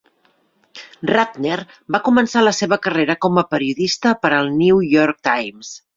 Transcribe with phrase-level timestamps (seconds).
[1.09, 1.57] Rattner
[1.95, 5.77] va començar la seva carrera com a periodista per al The New York Times.